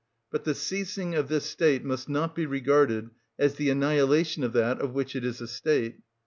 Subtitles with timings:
[0.31, 4.81] But the ceasing of this state must not be regarded as the annihilation of that
[4.81, 5.99] of which it is a state.